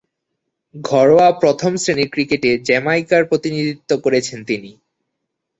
[0.75, 4.71] ঘরোয়া প্রথম-শ্রেণীর ক্রিকেটে জ্যামাইকার প্রতিনিধিত্ব করেছেন তিনি।